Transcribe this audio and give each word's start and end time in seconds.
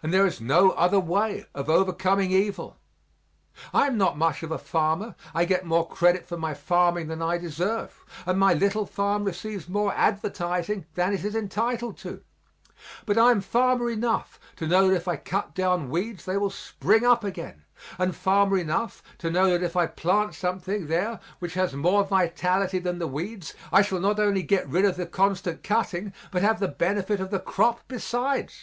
And 0.00 0.14
there 0.14 0.28
is 0.28 0.40
no 0.40 0.70
other 0.70 1.00
way 1.00 1.44
of 1.56 1.68
overcoming 1.68 2.30
evil. 2.30 2.78
I 3.74 3.88
am 3.88 3.98
not 3.98 4.16
much 4.16 4.44
of 4.44 4.52
a 4.52 4.56
farmer 4.56 5.16
I 5.34 5.44
get 5.44 5.66
more 5.66 5.88
credit 5.88 6.24
for 6.24 6.36
my 6.36 6.54
farming 6.54 7.08
than 7.08 7.20
I 7.20 7.36
deserve, 7.36 8.04
and 8.24 8.38
my 8.38 8.54
little 8.54 8.86
farm 8.86 9.24
receives 9.24 9.68
more 9.68 9.92
advertising 9.96 10.86
than 10.94 11.12
it 11.12 11.24
is 11.24 11.34
entitled 11.34 11.96
to. 11.98 12.22
But 13.06 13.18
I 13.18 13.32
am 13.32 13.40
farmer 13.40 13.90
enough 13.90 14.38
to 14.58 14.68
know 14.68 14.86
that 14.86 14.94
if 14.94 15.08
I 15.08 15.16
cut 15.16 15.52
down 15.52 15.90
weeds 15.90 16.26
they 16.26 16.36
will 16.36 16.48
spring 16.50 17.04
up 17.04 17.24
again; 17.24 17.64
and 17.98 18.14
farmer 18.14 18.56
enough 18.56 19.02
to 19.18 19.32
know 19.32 19.50
that 19.50 19.64
if 19.64 19.74
I 19.76 19.86
plant 19.88 20.36
something 20.36 20.86
there 20.86 21.18
which 21.40 21.54
has 21.54 21.74
more 21.74 22.04
vitality 22.04 22.78
than 22.78 23.00
the 23.00 23.08
weeds 23.08 23.52
I 23.72 23.82
shall 23.82 23.98
not 23.98 24.20
only 24.20 24.44
get 24.44 24.68
rid 24.68 24.84
of 24.84 24.96
the 24.96 25.06
constant 25.06 25.64
cutting, 25.64 26.12
but 26.30 26.42
have 26.42 26.60
the 26.60 26.68
benefit 26.68 27.18
of 27.18 27.32
the 27.32 27.40
crop 27.40 27.80
besides. 27.88 28.54